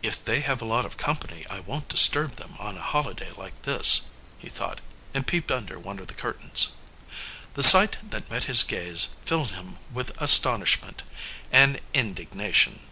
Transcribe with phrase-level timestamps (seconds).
[0.00, 3.62] "If they have a lot of company I won't disturb them on a holiday like
[3.62, 4.02] this,"
[4.38, 4.80] he thought,
[5.12, 6.76] and peeped under one of the curtains.
[7.54, 11.02] The sight that met his gaze filled him with astonishment
[11.50, 12.86] and indignation.